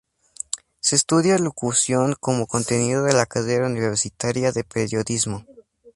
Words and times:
Se 0.79 0.95
estudia 0.95 1.37
locución 1.37 2.15
como 2.19 2.47
contenido 2.47 3.03
de 3.03 3.13
la 3.13 3.27
carrera 3.27 3.67
universitaria 3.67 4.51
de 4.51 4.63
Periodismo. 4.63 5.45